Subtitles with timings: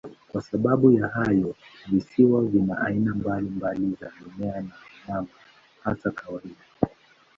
[0.29, 1.55] Kwa sababu ya hayo,
[1.91, 4.73] visiwa vina aina mbalimbali za mimea na
[5.07, 5.27] wanyama,
[5.83, 6.65] hata kawaida.